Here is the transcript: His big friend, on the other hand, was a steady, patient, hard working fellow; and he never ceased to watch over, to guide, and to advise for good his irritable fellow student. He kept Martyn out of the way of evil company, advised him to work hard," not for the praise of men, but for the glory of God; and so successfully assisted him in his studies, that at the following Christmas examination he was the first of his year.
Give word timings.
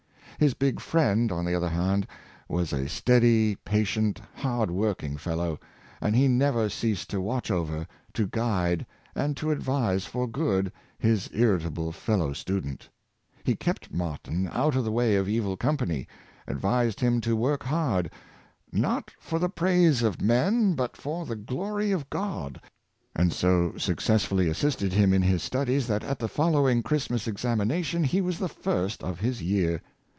His 0.39 0.55
big 0.55 0.79
friend, 0.79 1.31
on 1.31 1.45
the 1.45 1.53
other 1.53 1.69
hand, 1.69 2.07
was 2.49 2.73
a 2.73 2.89
steady, 2.89 3.57
patient, 3.63 4.19
hard 4.33 4.71
working 4.71 5.15
fellow; 5.15 5.59
and 6.01 6.15
he 6.15 6.27
never 6.27 6.67
ceased 6.67 7.11
to 7.11 7.21
watch 7.21 7.51
over, 7.51 7.85
to 8.15 8.25
guide, 8.25 8.87
and 9.13 9.37
to 9.37 9.51
advise 9.51 10.05
for 10.07 10.25
good 10.25 10.71
his 10.97 11.29
irritable 11.31 11.91
fellow 11.91 12.33
student. 12.33 12.89
He 13.43 13.53
kept 13.55 13.93
Martyn 13.93 14.49
out 14.51 14.75
of 14.75 14.83
the 14.83 14.91
way 14.91 15.15
of 15.15 15.29
evil 15.29 15.55
company, 15.55 16.07
advised 16.47 16.99
him 17.01 17.21
to 17.21 17.35
work 17.35 17.61
hard," 17.63 18.09
not 18.71 19.11
for 19.19 19.37
the 19.37 19.47
praise 19.47 20.01
of 20.01 20.21
men, 20.23 20.73
but 20.73 20.97
for 20.97 21.23
the 21.27 21.35
glory 21.35 21.91
of 21.91 22.09
God; 22.09 22.59
and 23.15 23.31
so 23.31 23.75
successfully 23.77 24.47
assisted 24.49 24.91
him 24.93 25.13
in 25.13 25.21
his 25.21 25.43
studies, 25.43 25.85
that 25.85 26.03
at 26.03 26.17
the 26.17 26.27
following 26.27 26.81
Christmas 26.81 27.27
examination 27.27 28.03
he 28.03 28.21
was 28.21 28.39
the 28.39 28.49
first 28.49 29.03
of 29.03 29.19
his 29.19 29.43
year. 29.43 29.83